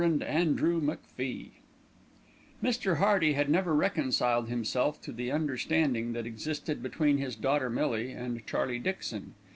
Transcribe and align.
ANDREW 0.03 0.81
MACFIE 0.81 1.61
Mr. 2.63 2.97
Hearty 2.97 3.33
had 3.33 3.51
never 3.51 3.75
reconciled 3.75 4.49
himself 4.49 4.99
to 5.03 5.11
the 5.11 5.31
understanding 5.31 6.13
that 6.13 6.25
existed 6.25 6.81
between 6.81 7.19
his 7.19 7.35
daughter 7.35 7.69
Millie 7.69 8.11
and 8.11 8.43
Charlie 8.47 8.79
Dixon. 8.79 9.35